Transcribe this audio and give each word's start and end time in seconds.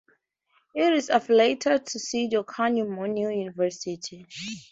It 0.73 0.93
is 0.93 1.09
affiliated 1.11 1.85
to 1.85 1.99
Sido 1.99 2.43
Kanhu 2.43 2.87
Murmu 2.87 3.37
University. 3.37 4.25